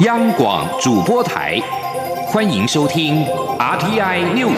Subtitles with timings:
[0.00, 1.60] 央广主播台，
[2.28, 3.22] 欢迎收听
[3.58, 4.56] RTI News。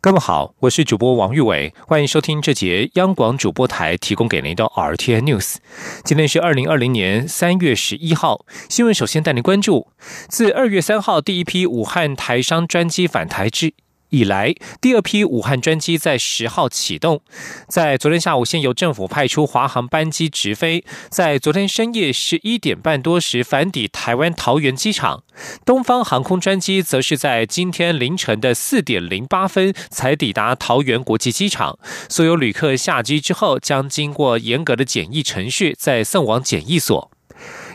[0.00, 5.58] 各位好，我是主播王玉伟，欢迎收听这节央广主播台提供给您的 RTI News。
[6.02, 9.86] 今天是二零二零年三月十一号，新闻首先带您关注：
[10.28, 13.72] 自二月三号第一批武汉台商专机返台之。
[14.10, 17.22] 以来，第二批武汉专机在十号启动。
[17.66, 25.22] 在昨天下午，先由政府派出华航班机直飞，在昨天深夜十一点半多时返抵台湾桃园机场。
[25.64, 31.78] 东方航空专机则是在今天凌晨的四点零八分才抵达桃园国际机场。
[32.08, 37.10] 所有旅客下机之后，将经过严格的检疫程序，再送往检疫所。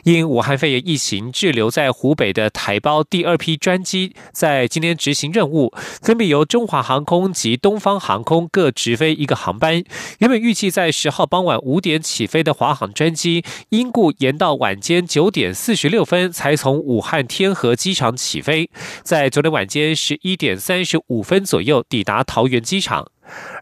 [0.05, 9.83] 因武汉肺炎疫情滞留在湖北的台胞第二批专机，在今天执行任务，分别由中华航空及东方航空各直飞一个航班。
[10.19, 18.69] 原本预计在十号傍晚五点起飞的华航专机，因故延到晚间九点四十六分才从武汉天河机场起飞，
[19.01, 23.07] 在昨天晚间十一点三十五分左右抵达桃园机场。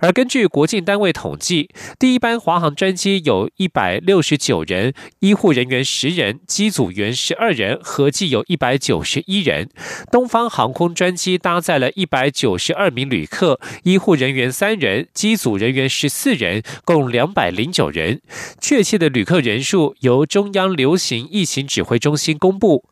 [0.02, 9.70] 而根据国境单位统计，第一班华航专机有一百六十九人，医护人员十人，机组员十二人，合计有一百九十一人。
[10.12, 18.22] 东方航空专机搭载了一百九十二名旅客，医护人员三人，机组人员十四人，共两百零九人。
[18.60, 22.84] 确切的旅客人数由中央流行疫情指挥中心公布。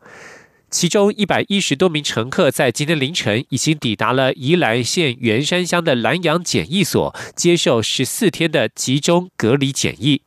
[0.72, 10.22] 其中一百一十多名乘客在今天凌晨已经抵达了宜兰县员山乡的兰阳检疫所，接受十四天的集中隔离检疫。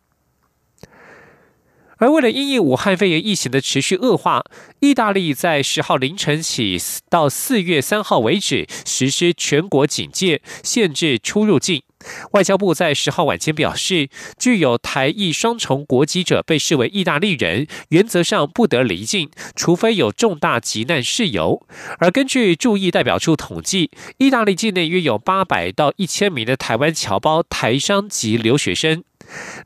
[1.96, 4.44] 而为了因应武汉肺炎疫情的持续恶化，
[4.80, 6.76] 意大利在十号凌晨起
[7.08, 11.82] 到四月三号为止实施全国警戒，限制出入境。
[12.32, 21.66] 外交部在十号晚间表示，具有台裔双重国籍者被视为意大利人，原则上不得离境，除非有重大急难事由。
[21.98, 29.04] 而根据驻意代表处统计，意大利境内约有八百到一千名的台湾侨胞、台商及留学生。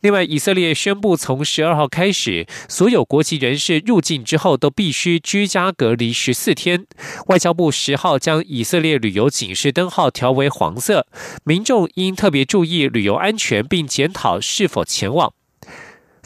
[0.00, 6.86] 另外，以色列宣布，从十二号开始，所有国籍人士入境之后都必须居家隔离十四天。
[7.26, 11.06] 外交部十号将以色列旅游警示灯号调为黄色，
[11.44, 15.32] 民众应特别注意旅游安全，并检讨是否前往。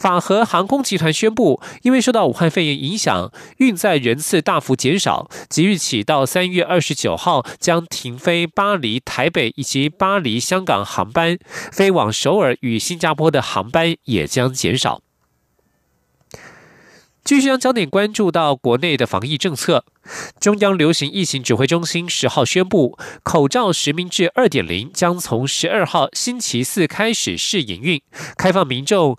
[0.02, 11.38] 法和航空集团宣布，因为受到武汉肺炎影响，运载人次大幅减少，即日起到三月二十九号将停飞巴黎、台北以及巴黎、香港航班，
[11.70, 15.02] 飞往首尔与新加坡的航班也将减少。
[17.22, 19.84] 继续将焦点关注到国内的防疫政策，
[20.40, 28.02] 中央流行疫情指挥中心十号宣布，口罩实名制二点零将从十二号星期四开始试营运，
[28.36, 29.16] 开放民众。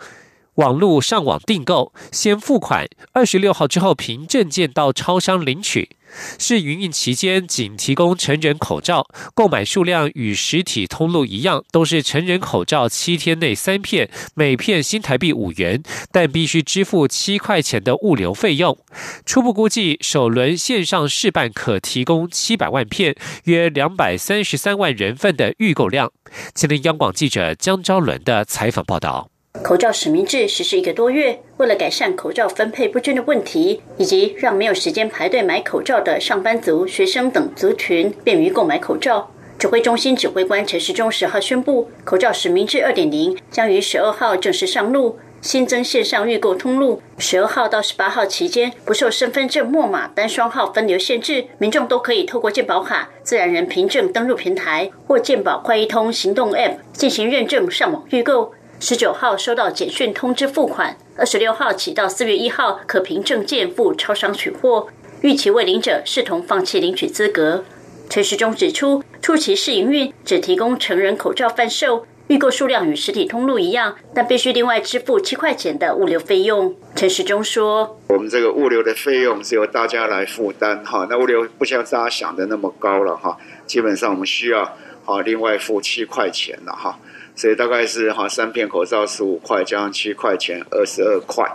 [0.56, 5.90] 网络上网订购，先付款，二十六号之后凭证件到超商领取。
[6.38, 15.82] 试营运期间仅提供成人口罩，购买数量与实体通路一样，都是成人口罩七天内三片，每片新台币五元，
[16.12, 18.78] 但必须支付七块钱的物流费用。
[19.26, 23.16] 初步估计，首轮线上试办可提供七百万片，
[23.46, 26.12] 约两百三十三万人份的预购量。
[26.54, 29.33] 今天央广记者江昭伦的采访报道。
[29.62, 47.02] 口罩实名制实施一个多月，为了改善口罩分配不均的问题，以及让没有时间排队买口罩的上班族、学生等族群便于购买口罩，指挥中心指挥官陈时中十号宣布，口罩实名制二点零将于十二号正式上路，新增线上预购通路。
[47.18, 58.54] 十二号到十八号期间，不受身份证末码单双号分流限制，民众都可以透过健保卡、自然人凭证登入平台或健保快一通行动 App 进行认证上网预购。
[58.80, 64.88] 十九号收到简讯通知付款，二十六号起到四月一号可凭证件赴超商取货。
[65.22, 67.64] 逾期未领者视同放弃领取资格。
[68.10, 76.76] 陈时中指出，初期试营运只提供成人口罩贩售，预购数量与实体通路一样，但必须另外支付七块钱的物流费用。
[76.94, 84.62] 陈时中说：“我们这个物流的费用是由大家来负担，哈，那物流不像大家想的那么高了，哈，基本上我们需要
[85.06, 87.00] 啊另外付七块钱了，哈。”
[87.36, 91.46] 所以大概是哈三片口罩十五块，加上七块钱二十二块。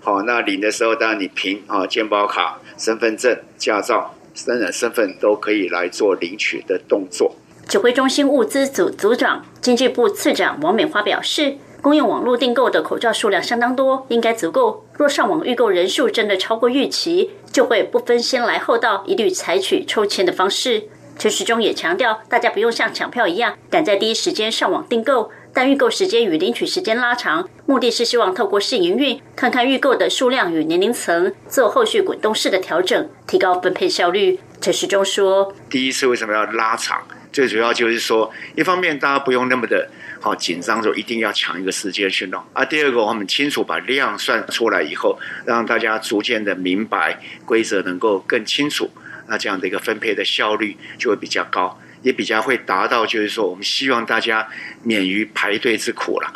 [0.00, 7.34] 好，那领的时候当然你凭啊健保卡、身份证、驾照、身人身份都可以来做领取的动作。
[7.68, 14.84] 指挥中心物资组组长、经济部次长王美花表示，公用网络订购的口罩数量相当多，应该足够。
[14.98, 20.88] 若上网预购人数真的超过预期，就会不分先来后到，一律采取抽签的方式。
[21.18, 34.40] 陈时中也强调，大家不用像抢票一样赶在第一时间上网订购，但预购时间与领取时间拉长，目的是希望透过试营运，看看预购的数量与年龄层，做后续滚动式的调整，提高分配效率。
[34.60, 37.02] 陈时中说：“第一次为什么要拉长？
[37.32, 39.88] 最主要就是说，一方面大家不用那么的。”
[40.20, 42.40] 好紧张，说一定要抢一个时间去弄。
[42.52, 48.88] 啊，第二个，我们清楚把量算出来以后，让大家逐渐的明白规则，能够更清楚。
[49.26, 54.48] 那这样的一个分配的效率就会比较高，也比较会达到，就是说，我们希望大家
[54.82, 56.32] 免于排队之苦了。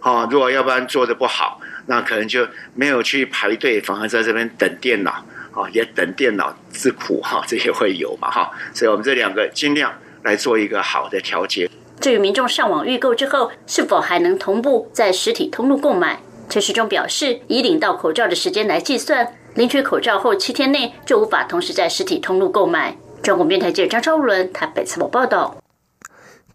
[0.00, 5.10] 好，如果要不然做的不好，那可能就没有去排队，反而在这边等电脑，
[5.52, 8.50] 啊，也等电脑之苦哈，这些会有嘛哈。
[8.72, 9.92] 所以我们这两个尽量
[10.22, 11.68] 来做一个好的调节。
[12.00, 16.20] 至于民众上网预购之后，是否还能同步在实体通路购买？
[16.48, 22.96] 陈时中表示，以领到口罩的时间来计算，领取口罩后七天内就无法同时在实体通路购买。
[23.22, 25.56] 中国电台记者张超伦台北采访报道。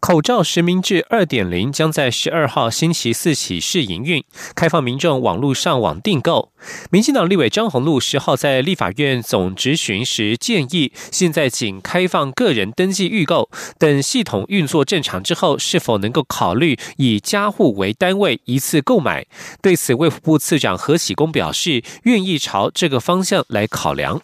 [0.02, 4.24] 口罩实名制二点零将在十二号星期四起试营运，
[4.56, 6.52] 开放民众网络上网订购。
[6.90, 19.28] 民进党立委张宏禄十号在立法院总执询时建议，现在仅开放个人登记预购，等系统运作正常之后，是否能够考虑以家户为单位一次购买？
[19.62, 24.20] 对此，卫福部次长何启功表示，愿意朝这个方向来考量。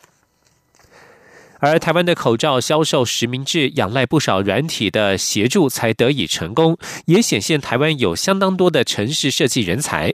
[1.59, 10.13] 而台湾的口罩销售实名制仰赖不少软体的协助才得以成功，也显现台湾有相当多的城市设计人才。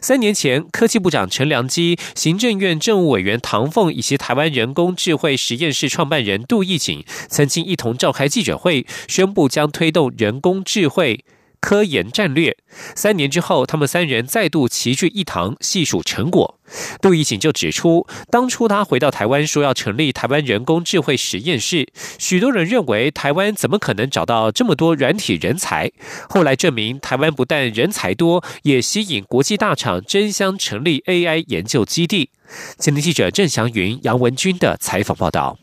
[0.00, 11.24] 三年前，科技部长陈良基、行政院政务委员唐凤以及台湾人工智慧实验室创办人杜义景曾经一同召开记者会，宣布将推动人工智慧。
[11.60, 12.56] 科研战略，
[12.94, 16.58] 三年之后，他们三人再度齐聚一堂，细数成果。
[17.00, 21.88] 杜义景就指出，当初他回到台湾说要成立台湾人工智慧实验室，
[22.18, 25.90] 许多人认为台湾怎么可能找到这么多软体人才？
[26.28, 32.30] 后来证明，台湾不但人才多，也吸引国际大厂争相成立 AI 研究基地。
[32.78, 35.58] 前天记者郑祥云、杨文军的采访报道。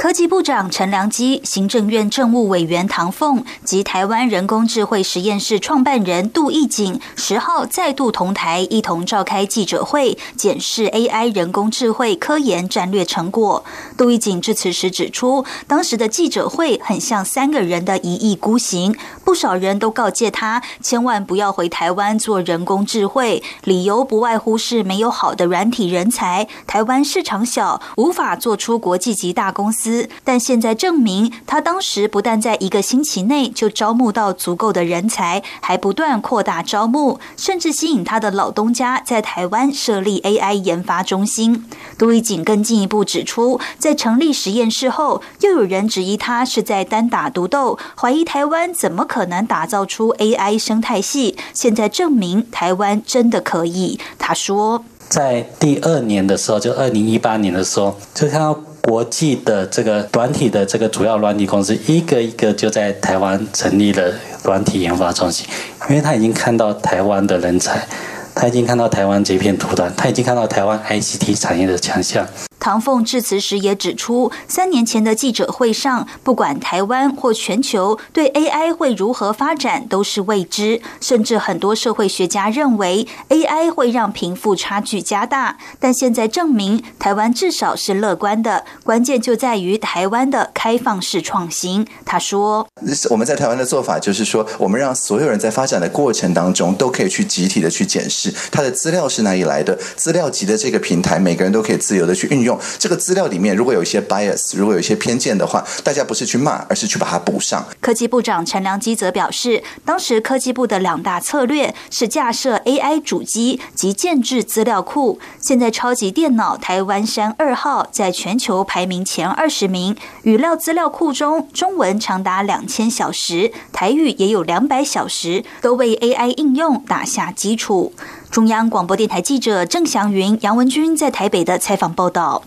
[0.00, 13.62] 科技部长陈良基、行政院政务委员唐凤及台湾人工智慧实验室创办人杜义景十号再度同台，一同召开记者会，检视 AI 人工智慧科研战略成果。
[13.98, 29.89] 杜义景致辞时指出，当时的记者会很像三个人的一意孤行，不少人都告诫他千万不要回台湾做人工智慧，理由不外乎是没有好的软体人才，台湾市场小，无法做出国际级大公司。
[30.24, 41.64] 但现在证明，他当时不但在一个星期内就招募到足够的人才，还不断扩大招募，甚至吸引他的老东家在台湾设立 AI 研发中心。
[41.98, 51.36] 杜一景更进一步指出，在成立实验室后，又有人质疑他是在单打独斗，怀疑台湾怎么可能打造出 AI 生态系。
[51.52, 53.98] 现在证明，台湾真的可以。
[54.18, 58.58] 他说，在第二年的时候，就二零一八年的时候，就看到。
[58.82, 64.12] 国际的这个软体的这个主要软体公司，一个一个就在台湾成立了
[64.44, 65.46] 软体研发中心，
[65.88, 67.86] 因为他已经看到台湾的人才，
[68.34, 72.26] 他已经看到台湾这片土壤，他已经看到台湾 ICT 产业的强项。
[72.60, 85.56] 唐凤致辞时也指出，三年前的记者会上，不管台湾或全球对 AI 会如何发展都是未知，甚至很多社会学家认为 AI 会让贫富差距加大。
[85.80, 91.86] 但现在证明，台湾至少是乐观的，关键就在于台湾的开放式创新。
[92.04, 92.68] 他说
[93.08, 107.64] ：“我们在台湾的做法就是说，我们让所有人在发展的过程当中都可以去集体的去检视他的资料是哪里来的，资料集的这个平台，每个人都可以自由的去运用。”这个资料里面如果有一些 bias，如果有一些偏见的话，大家不是去骂，而是去把它补上。
[107.80, 115.18] 科技部长陈良基则表示，当时科技部的两大策略是架设 AI 主机及建制资料库。
[115.40, 127.92] 现在超级电脑台湾山二号在全球排名前二十名，语料资料库中中文长达两千小时，台语也有两百小时，都为 AI 应用打下基础。
[128.30, 132.44] 中央广播电台记者郑祥云、杨文军在台北的采访报道。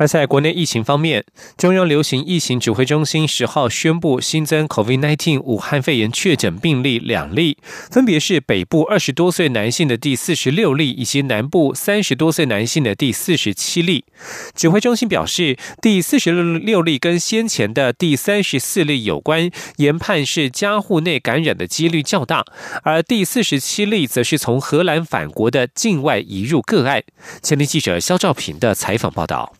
[0.00, 1.22] 而在国内疫情方面，
[1.58, 7.58] 中央流行疫情指挥中心十号宣布新增 COVID-19 武汉肺炎确诊病例两例，
[7.90, 14.06] 分别是北部二十多岁男性的第四十六例，以及南部三十多岁男性的第四十七例。
[14.54, 22.42] 指挥中心表示，第四十六例跟先前的第三十四例有关，研判是家户内感染的几率较大；
[22.84, 27.02] 而第四十七例则是从荷兰返国的境外移入个案。
[27.42, 29.52] 前天记者肖兆平的采访报道。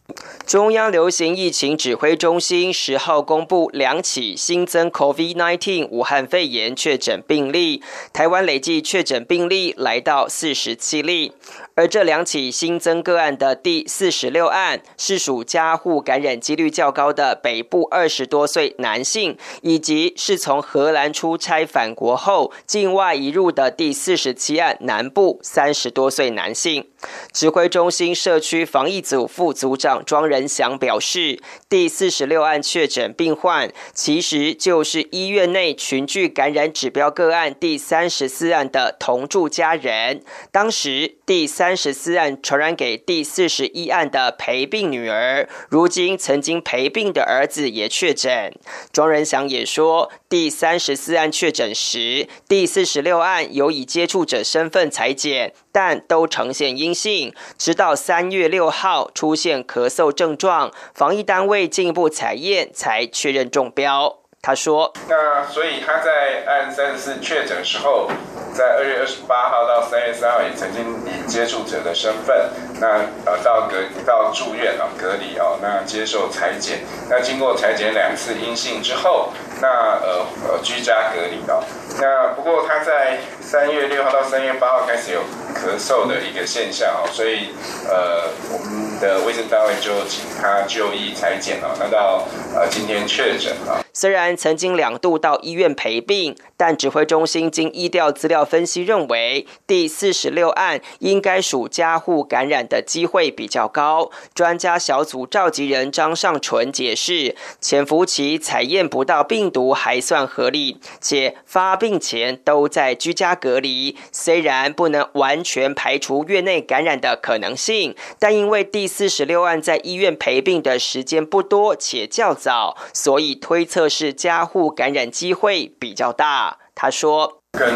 [0.47, 11.33] 中央流行疫情指挥中心十号公布两起新增 COVID-19 武汉肺炎确诊病例，台湾累计确诊病例来到四十七例。
[11.75, 26.90] 而这两起新增个案的第四十六案，是属家户感染几率较高的北部二十多岁男性，以及是从荷兰出差返国后境外移入的第四十七案南部三十多岁男性。
[27.33, 40.23] 指挥中心社区防疫组副组长庄仁祥表示，第四十六案确诊病患其实就是医院内群聚感染指标个案第三十四案的同住家人。
[40.51, 48.53] 当时第三十四案传染给第四十一案的陪病女儿，如今曾经陪病的儿子也确诊。
[48.93, 55.55] 庄仁祥也说，第三十四案确诊时，第四十六案有以接触者身份裁剪。
[55.73, 64.17] 但都呈现阴性，直到三月六号出现咳嗽症状，防疫单位进一步采验才确认中标。
[64.43, 68.09] 他说：“那所以他在按三十四确诊时候，
[68.55, 72.49] 在二月二十八号到三月三号也曾经以接触者的身份，
[72.81, 76.79] 那呃到隔到住院啊隔离哦，那接受裁剪，
[77.11, 79.29] 那经过裁剪两次阴性之后，
[79.61, 81.63] 那呃呃居家隔离哦，
[82.01, 85.21] 那不过他在三月六号到三月八号开始有
[85.61, 87.51] 咳嗽的一个现象哦，所以
[87.87, 104.11] 呃我们的卫生单位就请他就医裁剪了，那到呃今天确诊了。”虽然曾经两度到医院陪病，但指挥中心经医调资料分析认为，第四十六案应该属家户感染的机会比较高。
[104.33, 123.90] 专家小组召集人张尚纯解释，潜伏期采验不到病毒还算合理，且发病前都在居家隔离，虽然不能完全排除院内感染的可能性，但因为第四十六案在医院陪病的时间不多且较早，所以推测。
[123.91, 127.37] 是家户感染机会比较大，他说。
[127.53, 127.67] 跟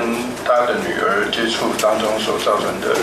[0.46, 2.94] 他的女儿接触当中所造成的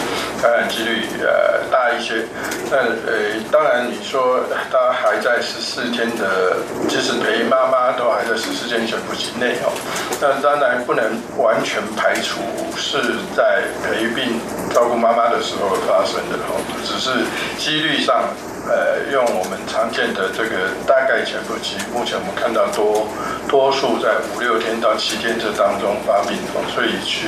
[0.41, 2.25] 感染几率呃大一些，
[2.71, 4.39] 那呃当然你说
[4.71, 6.55] 他还在十四天的，
[6.87, 9.75] 即使陪妈妈都还在十四天潜伏期内哦，
[10.21, 11.03] 那当然不能
[11.37, 12.39] 完全排除
[12.77, 14.39] 是在陪病
[14.73, 17.27] 照顾妈妈的时候发生的哦，只是
[17.59, 18.23] 几率上。
[18.67, 23.07] 呃，用我们常见的这个大概潜伏期，目前我们看到多
[23.49, 26.37] 多数在五六天到七天这当中发病，
[26.73, 27.27] 所以去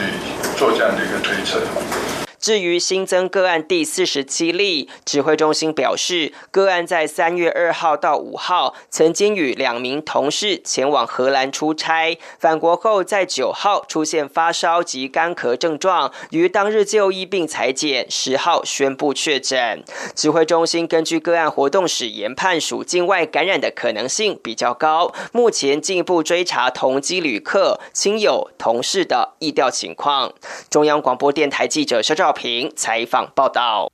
[0.56, 1.60] 做这样的一个推测。
[2.44, 19.82] 至于新增个案第四十七例，指挥中心表示，个案在三月二号到五号曾经与两名同事前往荷兰出差，返国后在九号出现发烧及干咳症状，于当日就医并裁剪，十号宣布确诊。
[20.14, 30.34] 指挥中心根据个案活动史研判属境外感染的可能性比较高，目前进一步追查同机旅客、亲友、同事的疫调情况。
[30.70, 32.33] 中央广播电台记者肖兆。
[32.34, 33.92] 平采访报道，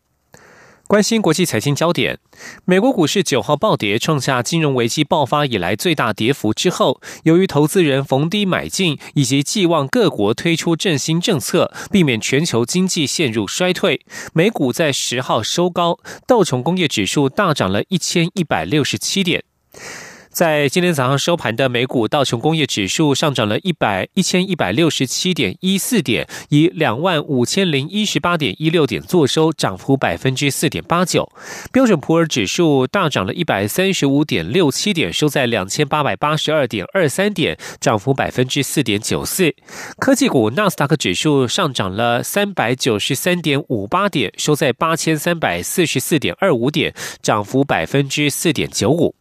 [0.88, 2.18] 关心国际财经焦点。
[2.66, 14.02] 美国股市九号暴跌，创下金融危机爆发以来最大跌幅之后，由于投资人逢低买进，以及寄望各国推出振兴政策，避免全球经济陷入衰退，
[14.34, 19.44] 美股在十号收高，道琼工业指数大涨了一千一百六十七点。
[20.40, 31.30] 在今天早上收盘的美股道琼工业指数上涨了一百一千一百六十七点一四点，以两万五千零一十八点一六点作收，涨幅百分之四点八九。
[31.74, 39.54] 标准普尔指数大涨了一百三十五点六七点，收在两千八百八十二点二三点，涨幅百分之四点九四。
[40.00, 49.19] 科技股纳斯达克指数上涨了三百九十三点五八点，收在八千三百四十四点二五点，涨幅百分之四点九五。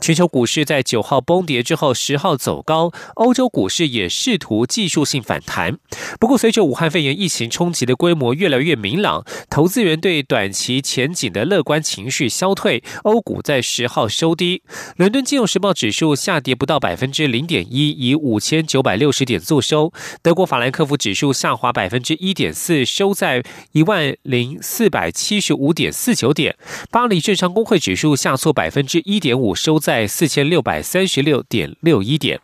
[0.00, 2.92] 全球股市在九号崩跌之后，十号走高。
[3.16, 5.78] 欧洲股市也试图技术性反弹。
[6.20, 14.62] 不过，随着武汉肺炎疫情冲击的规模越来越明朗，投资人对短期前景的乐观情绪消退，欧股在十号收低。
[14.96, 19.92] 伦敦金融时报指数下跌不到百分之零点一，以五千九百六十点作收。
[20.22, 26.56] 德国法兰克福指数下滑百分之一点四，收在一万零四百七十五点四九点。
[26.90, 29.47] 巴黎政商工会指数下挫百分之一点五。
[29.54, 32.40] 收在四千六百三十六点六一点。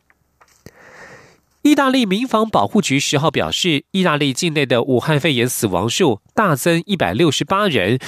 [1.62, 7.98] 意大利民防保护局十号表示，意大利境内的武汉肺炎死亡数大增一百六十八人，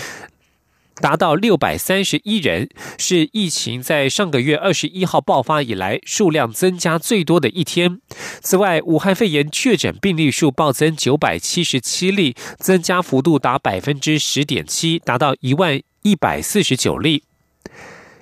[0.96, 7.98] 达到六百三十一人，是疫情在上个月二十一号爆发以来数量增加最多的一天。
[8.42, 17.24] 此外，武汉肺炎确诊病例数暴增九百七十七例，增加幅度达百分之十点七，达到一万一百四十九例。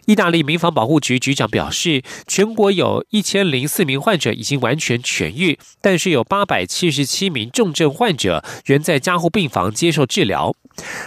[0.07, 10.55] 意大利民防保护局局长表示，全国有一千零四名患者已经完全痊愈，但是有八百七十七名重症患者仍在加护病房接受治疗。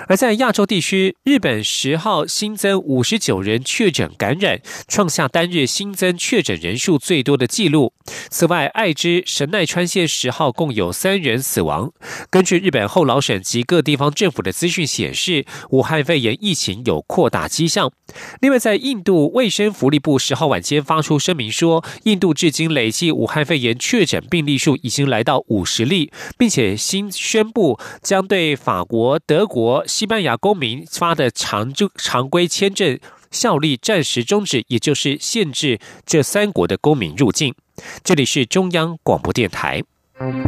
[0.07, 7.91] 而在亚洲地区，日本十号新增五十九人确诊感染，创下单日新增确诊人数最多的纪录。
[8.29, 11.91] 此外，爱知神奈川县十号共有三人死亡。
[12.29, 17.91] 根据日本后老省及各地方政府的资讯显示，武汉肺炎疫情有扩大迹象。
[18.39, 29.56] 另外，在印度卫生福利部十号晚间发出声明说，印度至今累计武汉肺炎确诊病例数已经来到五十例，并且新宣布将对法国、德国。
[29.57, 32.99] 国西班牙公民发的常就常规签证
[33.31, 37.55] 效力暂时终止，也就是限制这三国的公民入境。
[38.03, 39.81] 这里是中央广播电台。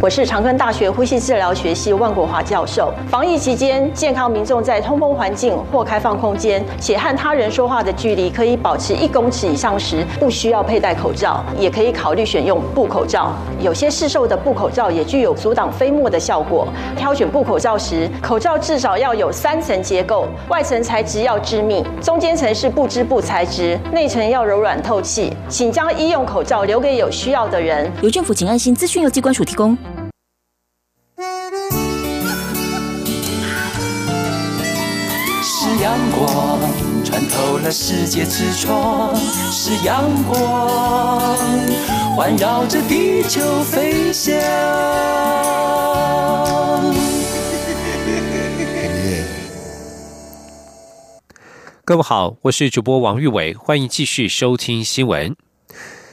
[0.02, 2.92] 我是长庚大学呼吸治疗学系万国华教授。
[3.08, 13.32] 防疫期间，健康民众在通风环境或开放空间，且和他人说话的距离可以保持一公尺以上时，不需要佩戴口罩，也可以考虑选用布口罩。
[13.60, 16.68] 有些市售的布口罩也具有阻挡飞沫的效果。
[16.98, 25.32] 挑选布口罩时，口罩至少要有三层结构，外层材质要致密，中间层是布织布材质，内层要柔软透气。
[25.48, 27.88] 请将医用口罩留给有需要的人。
[28.02, 29.59] 由政府请安心资讯由机关署提。
[35.44, 36.58] 是阳光
[37.04, 39.14] 穿透了世界之窗，
[39.52, 41.36] 是阳光
[42.16, 44.34] 环绕着地球飞翔。
[51.84, 55.36] 各位好，我是主播王玉伟，欢迎继续收听新闻。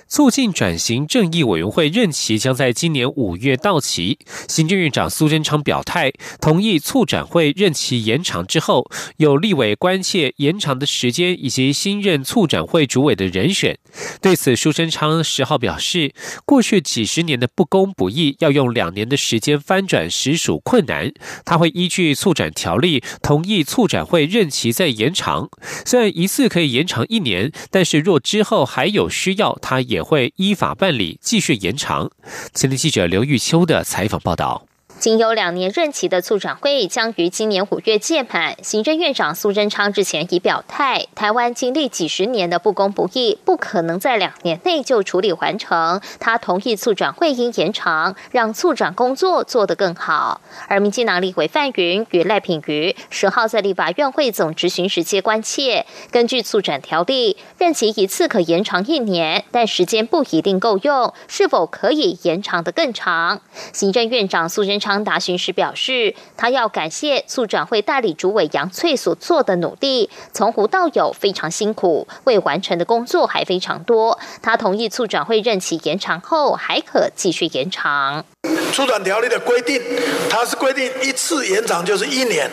[0.09, 4.19] 促进转型正义委员会任期将在今年五月到期。
[4.49, 13.77] 行政院长苏贞昌表态，同意促转会任期延长之后，有立委关切延长的时间以及新任促转会主委的人选。
[14.23, 16.13] 对此，苏贞昌十号表示，
[16.45, 21.13] 过去几十年的不公不义，要用两年的时间翻转，实属困难。
[21.45, 25.51] 他会依据促转条例，同意促转会任期再延长。
[25.85, 29.96] 虽然一次可以延长一年，但是若之后还有需要，他也。
[29.97, 32.11] 也会依法办理，继续延长。
[32.53, 34.67] 前天记者刘玉秋的采访报道。
[34.99, 38.57] 仅有两年任期的促转会将于今年五月届满。
[38.63, 46.01] 行政院长苏贞昌之前已表态，台湾经历几十年的不公不义，不可能在两年内就处理完成。
[46.19, 50.41] 他同意促转会应延长，让促转工作做得更好。
[50.67, 63.43] 而民进党立委范云与赖品瑜十号在立法院会总执行时接关切，根据促转条例，任期一次可延长一年，但时间不一定够用，是否可以延长得更长？
[63.75, 64.86] 行政院长苏贞昌。
[64.87, 74.19] 康达巡时表示，他要感谢促转会代理主委杨翠所做的努力，从无到有非常辛苦，未完成的工作还非常多。
[74.41, 78.25] 他同意促转会任期延长后还可继续延长。
[78.73, 79.81] 出转条例的规定，
[80.29, 82.51] 它是规定一次延长就是一年，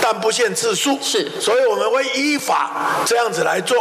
[0.00, 0.98] 但不限次数。
[1.02, 3.76] 是，所以我们会依法这样子来做。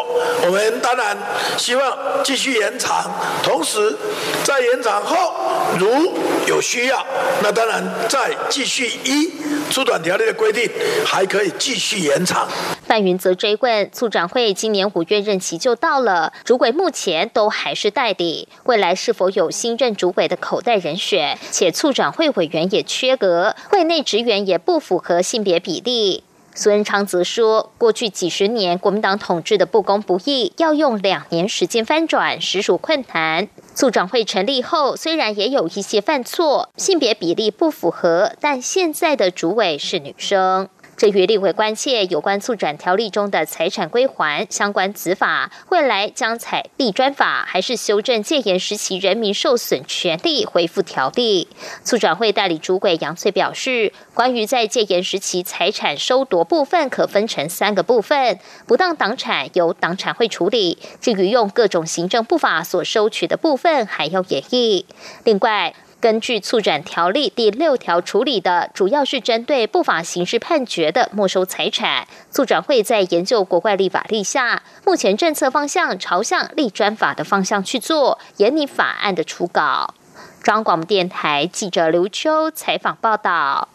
[0.45, 1.17] 我们当然
[1.57, 3.11] 希望继续延长，
[3.43, 3.95] 同时
[4.43, 5.33] 在延长后，
[5.79, 6.13] 如
[6.47, 7.05] 有需要，
[7.41, 9.31] 那当然再继续依
[9.71, 10.69] 出转条例的规定，
[11.05, 12.47] 还可以继续延长。
[12.87, 21.37] 范云则追问，促转会今年五月任期就到了，主委目前都还是代理，未来是否有新任主委的口袋人选？
[21.57, 26.21] 且促转会委员也缺额，会内职员也不符合性别比例。
[26.53, 33.47] 苏文昌则说，过去几十年国民党统治的不公不义，要用两年时间翻转，实属困难。
[33.73, 40.67] 促转会成立后，虽然也有一些犯错，性别比例不符合，但现在的主委是女生。
[40.97, 51.49] 至于立委关切有关促转条例中的财产归还相关子法，未来将采地专法，还是修正戒严时期人民受损权利恢复条例？
[51.83, 64.85] 促转会代理主委杨翠表示，关于在戒严时期财产收夺部分，可分成三个部分，不当党产由党产会处理，至于用各种行政不法所收取的部分，还要演绎。
[65.25, 65.73] 另外。
[66.05, 72.07] 根据促转条例第六条处理的，主要是针对不法刑事判决的没收财产。
[72.29, 79.95] 促转会在研究国外立法立下，目前政策方向朝向立专法的方向去做，研拟法案的初稿。
[80.43, 83.67] 中央广播电台记者刘秋采访报道。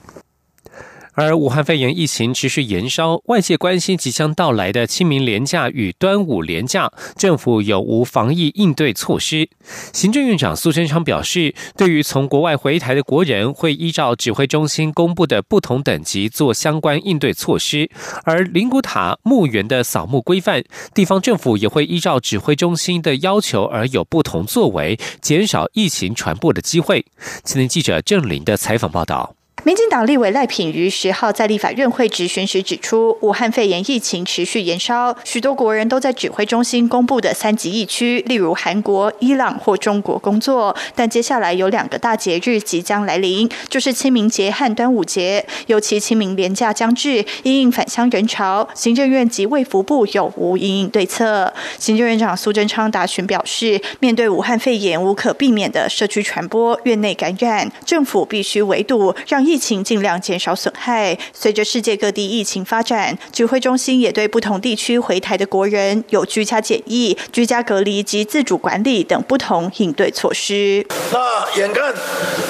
[1.15, 9.49] 而武汉肺炎疫情持续延烧，外界关心即将到来的清明连假与端午连假，政府有无防疫应对措施？
[9.93, 17.91] 行政院长苏贞昌表示，对于从国外回台的国人，会依照指挥中心公布的不同等级做相关应对措施。
[18.25, 20.63] 而灵谷塔墓园的扫墓规范，
[20.95, 27.05] 地方政府也会依照指挥中心的要求而有不同作为，减少疫情传播的机会。
[27.43, 29.40] 今天记者郑林的采访报道。
[29.63, 40.75] 民进党立委赖品妤十号在立法院会质询时指出，武汉肺炎疫情持续延烧，许多国人都在指挥中心公布的三级疫区，例如韩国、伊朗或中国工作。
[40.95, 51.53] 但接下来有两个大节日即将来临，就是清明节和端午节，尤其清明连假将至，因应返乡人潮，行政院及卫福部有无应应对策？
[51.79, 59.50] 行政院长苏贞昌答询表示，面对武汉肺炎无可避免的社区传播、院内感染，政府必须围堵，让。
[59.51, 61.19] 疫情尽量减少损害。
[61.33, 70.87] 随着世界各地疫情发展，指挥中心也对不同地区回台的国人有居家检疫、居家隔离及自主管理等不同应对措施。
[71.11, 71.93] 那眼看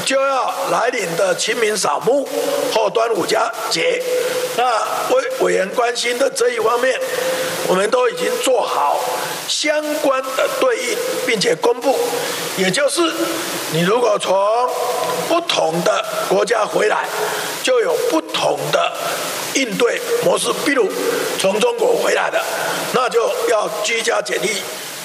[0.04, 2.28] 就要来临的清明扫墓
[2.74, 4.02] 或端午佳节，
[4.58, 4.64] 那
[5.14, 6.94] 委委员关心的这一方面，
[7.66, 9.00] 我们都已经做好
[9.50, 11.98] 相关的对应，并且公布。
[12.56, 13.00] 也就是
[13.72, 14.36] 你如果从
[15.28, 17.08] 不同的国家回来
[17.62, 18.92] 就有不同的
[19.54, 20.88] 应对模式，比如
[21.38, 22.40] 从中国回来的，
[22.94, 24.62] 那就要居家检疫。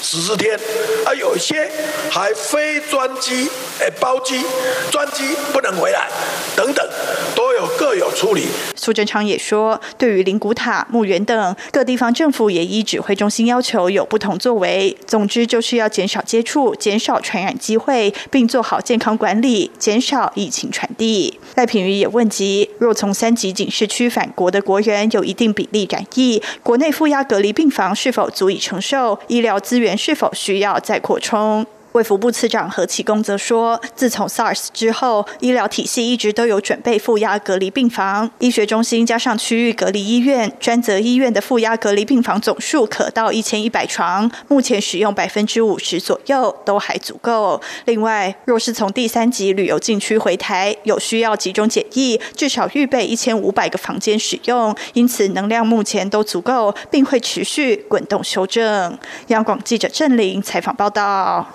[0.08, 0.56] 十四天，
[1.04, 1.68] 而有一些
[2.08, 3.48] 还非专机、
[3.80, 4.40] 诶包机、
[4.88, 6.08] 专机不能回来，
[6.54, 6.88] 等等，
[7.34, 8.46] 都有各有处理。
[8.76, 14.96] 苏贞昌也说，对于灵谷塔、墓园等各地方政府也依指挥中心要求有不同作为。
[15.08, 21.40] 总之就是要减少接触，减少传染机会，并做好健康管理，减少疫情传递。
[21.56, 29.18] 赖品妤也问及，若从三级警示区返国的国人有一定比例染疫，国内负压隔离病房是否足以承受？
[29.26, 31.66] 医疗资源是否需要再扩充？
[31.96, 47.58] 卫福部次长何启功则说，自从 SARS 之后，医疗体系一直都有准备负压隔离病房，医学中心加上区域隔离医院、专责医院的负压隔离病房总数可到一千一百床，目前使用百分之五十左右，都还足够。
[47.86, 58.98] 另外，若是从第三级旅游禁区回台，有需要集中检疫，至少预备一千五百个房间使用，因此能量目前都足够，并会持续滚动修正。
[59.28, 61.46] 央广记者郑玲采访报道。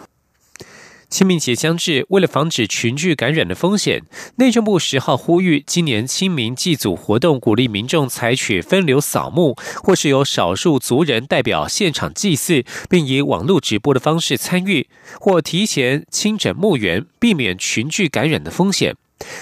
[1.12, 4.02] 清明节将至，为了防止群聚感染的风险，
[4.38, 14.88] 内政部十号呼吁，今年清明祭祖活动鼓励民众采取分流扫墓，或是由少数族人代表现场祭祀，并以网络直播的方式参与，
[15.20, 18.96] 或提前清整墓园，避免群聚感染的风险。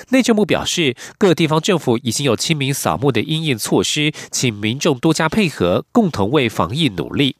[0.09, 7.35] 内政部表示，各地方政府已经有清明扫墓的应应措施，请民众多加配合，共同为防疫努力。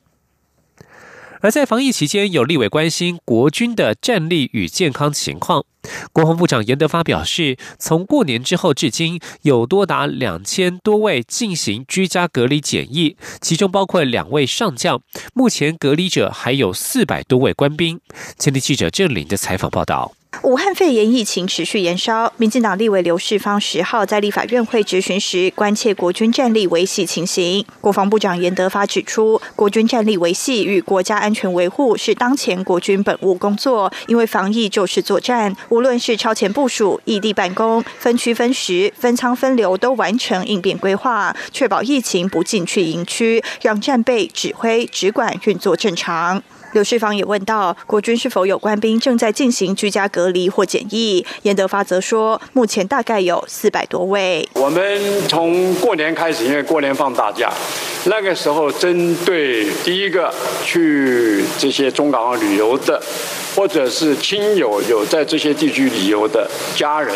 [1.41, 5.65] 而在防疫期间，有立委关心国军的战力与健康情况。
[6.11, 15.01] 国防部长严德发表示，从过年之后至今，有多达两千多位进行居家隔离检疫，其中包括两位上将。
[15.33, 18.01] 目前隔离者还有四百多位官兵。
[18.37, 20.18] 前天记者郑林的采访报道。
[20.43, 27.63] 武汉肺炎疫情持续延烧，民进党立委刘世芳十号在立法院会质询时，关切国军战力维系情形。
[27.81, 46.41] 国防部长严德发指出，国军战力维系与国家安全维护是当前国军本务工作，因为防疫就是作战，无论是超前部署、异地办公、分区分时、分仓分流，都完成应变规划，确保疫情不进去营区，让战备、指挥、直管运作正常。
[46.73, 51.25] 刘世芳也问到，国军是否有官兵正在进行居家隔离或检疫？
[51.41, 54.47] 严德发则说，目前大概有四百多位。
[54.53, 57.51] 我们从过年开始，因为过年放大假，
[58.05, 60.31] 那个时候针对第一个
[60.63, 63.01] 去这些中港澳旅游的，
[63.55, 67.15] 或者是亲友有在这些地区旅游的家人。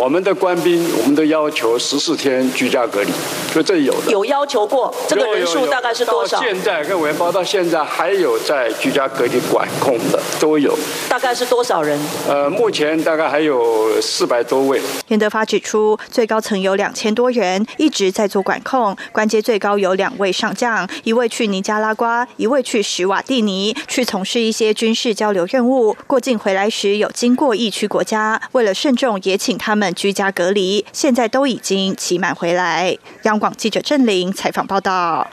[0.00, 3.10] 我们的官兵，我们都要求十四天居家隔离，
[3.52, 6.40] 所以这有的有要求过，这个人数大概是多少？
[6.40, 10.76] 现在跟委员报到现在还有在居家隔离管控的都有，
[11.08, 11.98] 大概是多少人？
[12.28, 14.80] 呃，目前大概还有四百多位。
[15.08, 25.96] 严德发指出，最高层有两千多人一直在做管控，关阶最高有两位上将，一位去尼加拉瓜，一位去史瓦蒂尼，去从事一些军事交流任务。
[26.06, 29.78] 过境回来时有经过疫区国家，为了慎重，也请他。
[29.78, 32.96] 们居家隔离，现在都已经期满回来。
[33.24, 35.30] 央广记者郑玲采访报道。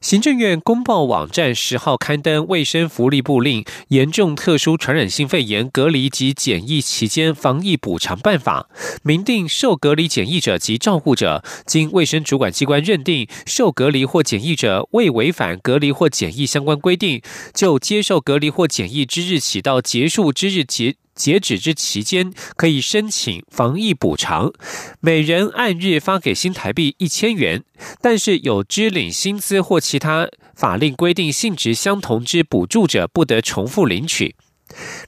[0.00, 8.68] 行政院公报网站十号刊登卫生福利部令严重特殊传染性肺炎隔离及检疫期间防疫补偿办法，
[9.04, 17.22] 明定受隔离检疫者及照顾者，经卫生主管机关认定受隔离或检疫者未违反隔离或检疫相关规定，
[17.54, 20.96] 就接受隔离或检疫之日起到结束之日结。
[21.22, 24.52] 截止之期间，可以申请防疫补偿，
[24.98, 27.62] 每人按日发给新台币一千元。
[28.00, 34.34] 但是有支领薪资或其他法令规定性质相同之补助者，不得重复领取。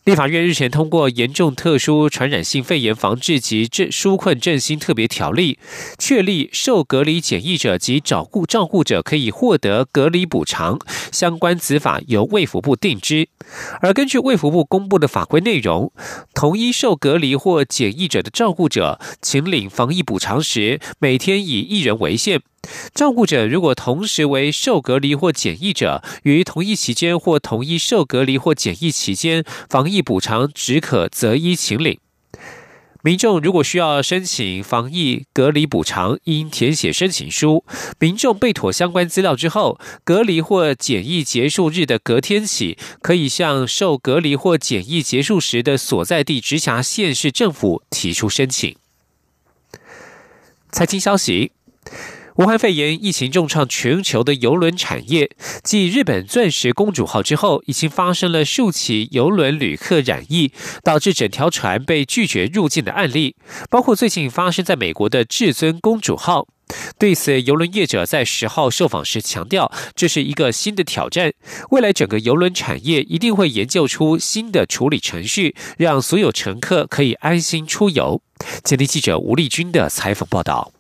[0.05, 5.55] 立法院日前通过《严重特殊传染性肺炎防治及振纾困振兴特别条例》，
[5.99, 10.79] 确立受隔离检疫者及照顾照顾者可以获得隔离补偿，
[11.13, 13.29] 相关子法由卫福部定之。
[13.81, 15.93] 而根据卫福部公布的法规内容，
[16.45, 22.43] 同一受隔离或检疫者的照顾者，请领防疫补偿时，每天以一人为限。
[22.95, 31.99] 照顾者如果同时为受隔离或检疫者，于同一期间或同一受隔离或检疫期间，防疫补偿只可择一请领。
[33.05, 37.63] 民众如果需要申请防疫隔离补偿，应填写申请书。
[37.99, 48.75] 民众备妥相关资料之后，隔离或检疫结束日的隔天起，可以向受隔离或检疫结束时的所在地直辖县市政府提出申请。
[50.73, 51.53] 财经消息。
[52.37, 55.31] 武汉肺炎疫情重创全球的邮轮产业，
[55.63, 60.51] 继日本钻石公主号之后，已经发生了数起邮轮旅客染疫，
[60.83, 63.37] 导致整条船被拒绝入境的案例，
[63.71, 66.49] 包括最近发生在美国的至尊公主号。
[66.99, 71.33] 对此，邮轮业者在十号受访时强调，这是一个新的挑战，
[71.71, 78.21] 未来整个邮轮产业一定会研究出新的处理程序，让所有乘客可以安心出游。
[78.65, 80.74] 前天记者吴丽君的采访报道。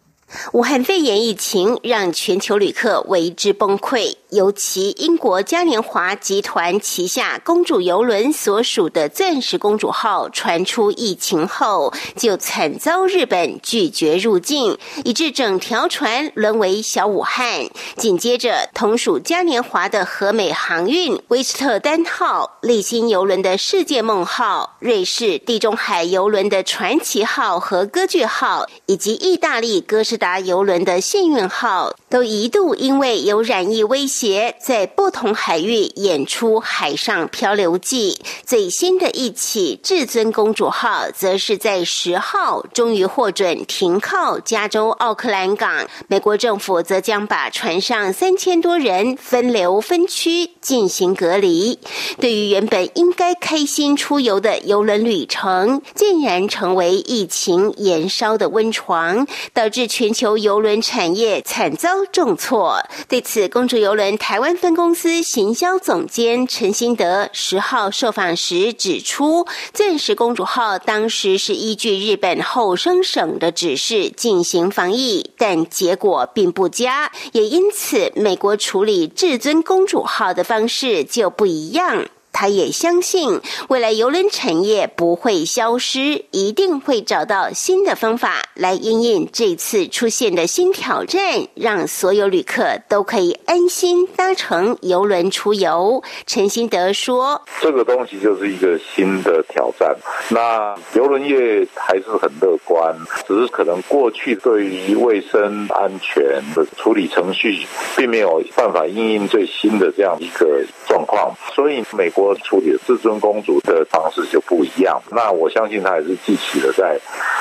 [0.52, 17.66] 武汉肺炎疫情让全球旅客为之崩溃，尤其英国嘉年华集团旗下公主游轮所属的“钻石公主号”传出疫情后，就惨遭日本拒绝入境，以致整条船沦为小武汉。
[17.96, 30.18] 紧接着，同属嘉年华的和美航运威斯特丹号、立新游轮的世界梦号、瑞士地中海游轮的传奇号和歌剧号，以及意大利歌诗。
[30.24, 31.94] 达游轮的幸运号。
[32.14, 38.16] 都一度因为有染疫威胁，在不同海域演出海上漂流记。
[38.46, 45.88] 最新的一起至尊公主号，则是在十号终于获准停靠加州奥克兰港。
[46.06, 51.80] 美国政府则将把船上三千多人分流分区进行隔离。
[52.20, 60.14] 对于原本应该开心出游的游轮旅程，竟然成为疫情延烧的温床，导致全。
[60.14, 82.06] 球游轮产业惨遭重挫，对此，公主游轮台湾分公司行销总监陈新德十号受访时指出，钻石公主号当时是依据日本后生省的指示进行防疫，但结果并不佳，也因此美国处理至尊公主号的方式就不一样。
[82.34, 96.02] 他也相信，未来邮轮产业不会消失，一定会找到新的方法来应应这次出现的新挑战，让所有旅客都可以安心搭乘邮轮出游。
[96.26, 99.96] 陈新德说：“这个东西就是一个新的挑战。
[100.30, 102.92] 那邮轮业还是很乐观，
[103.28, 107.64] 只是可能过去对于卫生安全的处理程序，
[107.96, 115.02] 并没有办法应应最新的这样一个状况，所以美国。”处理至尊公主的方式就不一样。
[115.10, 117.00] 那我相信他也是记起了在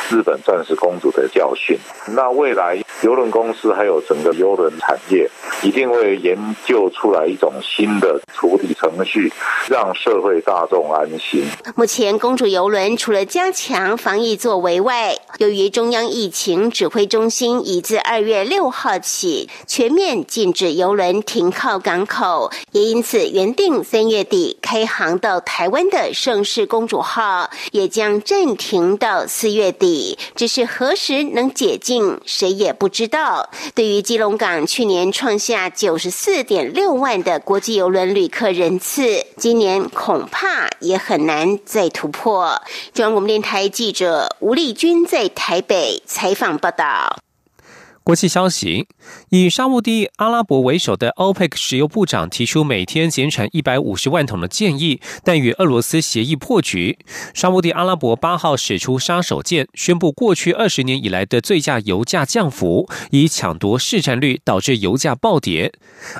[0.09, 1.77] 日本钻石公主的教训。
[2.07, 5.29] 那未来邮轮公司还有整个邮轮产业
[5.61, 9.31] 一定会研究出来一种新的处理程序，
[9.69, 11.45] 让社会大众安心。
[11.75, 24.72] 目前公主邮轮除了加强防疫作为外，由于中央疫情指挥中心已自二月六号起全面禁止邮轮停靠港口，也因此原定三月底开。
[24.73, 33.51] 开航到台湾的盛世公主号也将暂停到四月底，只是何时能解禁，谁也不知道。
[33.75, 42.59] 对于基隆港去年创下九十四点六万的国际邮轮旅客人次，今年恐怕也很难再突破。
[42.95, 47.15] 中央广播电台记者吴丽君在台北采访报道。
[48.03, 48.87] 国际消息：
[49.29, 56.97] 以沙地阿拉伯为首的 OPEC 石油部长提出每天减产一百五十万桶的建议，但与俄罗斯协议破局。
[57.33, 65.71] 沙地阿拉伯八号使出杀手锏，宣布过去二十年以来的最佳油价降幅，以抢夺市占率，导致油价暴跌。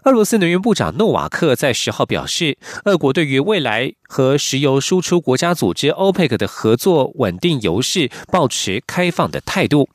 [0.05, 9.89] 俄罗斯能源部长诺瓦克在十号表示，俄国对于未来和石油输出国家组织 OPEC 的合作稳定油市，保持开放的态度。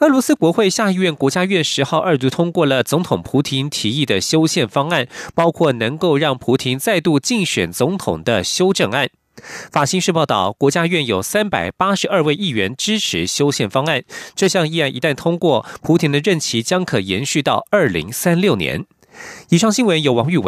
[0.00, 9.08] 俄罗斯国会下议院国家院十号二度通过了总统普廷提议的修宪方案，包括能够让普廷再度竞选总统的修正案。
[9.72, 14.04] 法新社报道，国家院有三百八十二位议员支持修宪方案。
[14.34, 18.84] 这项议案一旦通过，普廷的任期将可延续到二零三六年。
[19.48, 20.44] 以上新闻由王玉伟